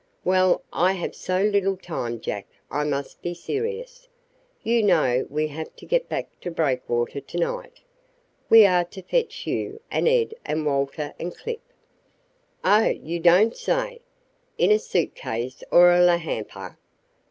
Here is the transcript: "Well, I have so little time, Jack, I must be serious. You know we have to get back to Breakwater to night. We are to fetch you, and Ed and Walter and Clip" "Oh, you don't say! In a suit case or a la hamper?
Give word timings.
"Well, 0.23 0.63
I 0.73 0.93
have 0.93 1.13
so 1.13 1.43
little 1.43 1.77
time, 1.77 2.19
Jack, 2.21 2.47
I 2.71 2.83
must 2.85 3.21
be 3.21 3.35
serious. 3.35 4.09
You 4.63 4.81
know 4.81 5.27
we 5.29 5.45
have 5.49 5.75
to 5.75 5.85
get 5.85 6.09
back 6.09 6.27
to 6.39 6.49
Breakwater 6.49 7.21
to 7.21 7.37
night. 7.37 7.81
We 8.49 8.65
are 8.65 8.83
to 8.83 9.03
fetch 9.03 9.45
you, 9.45 9.79
and 9.91 10.07
Ed 10.07 10.33
and 10.43 10.65
Walter 10.65 11.13
and 11.19 11.35
Clip" 11.37 11.61
"Oh, 12.63 12.85
you 12.85 13.19
don't 13.19 13.55
say! 13.55 14.01
In 14.57 14.71
a 14.71 14.79
suit 14.79 15.13
case 15.13 15.63
or 15.69 15.91
a 15.91 16.01
la 16.01 16.17
hamper? 16.17 16.79